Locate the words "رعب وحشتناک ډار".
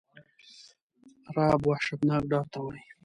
1.35-2.45